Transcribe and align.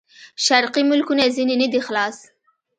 شرقي 0.45 0.83
ملکونه 0.91 1.23
ځنې 1.35 1.55
نه 1.61 1.67
دي 1.71 1.79
خلاص. 1.87 2.17